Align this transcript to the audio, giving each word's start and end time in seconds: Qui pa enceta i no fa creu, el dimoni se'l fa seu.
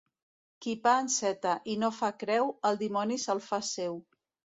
Qui 0.65 0.71
pa 0.85 0.93
enceta 1.01 1.51
i 1.73 1.75
no 1.81 1.89
fa 1.97 2.09
creu, 2.23 2.49
el 2.71 2.81
dimoni 2.81 3.19
se'l 3.25 3.43
fa 3.49 3.61
seu. 3.69 4.01